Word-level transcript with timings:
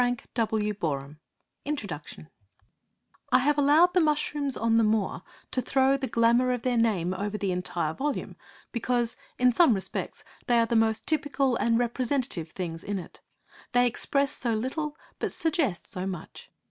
LILY 0.01 0.17
BY 0.33 0.43
WAY 0.51 0.69
OF 0.81 1.15
INTRODUCTION 1.63 2.27
I 3.31 3.37
have 3.37 3.59
allowed 3.59 3.93
the 3.93 4.01
Mushrooms 4.01 4.57
on 4.57 4.77
the 4.77 4.83
Moor 4.83 5.21
to 5.51 5.61
throw 5.61 5.95
the 5.95 6.07
glamour 6.07 6.51
of 6.53 6.63
their 6.63 6.75
name 6.75 7.13
over 7.13 7.37
the 7.37 7.51
entire 7.51 7.93
volume 7.93 8.35
because, 8.71 9.15
in 9.37 9.51
some 9.51 9.75
respects, 9.75 10.23
they 10.47 10.57
are 10.57 10.65
the 10.65 10.75
most 10.75 11.05
typical 11.05 11.55
and 11.55 11.77
representative 11.77 12.49
things 12.49 12.83
in 12.83 12.97
it. 12.97 13.21
They 13.73 13.85
express 13.85 14.31
so 14.31 14.55
little 14.55 14.97
but 15.19 15.33
suggest 15.33 15.85
so 15.85 16.07
much! 16.07 16.49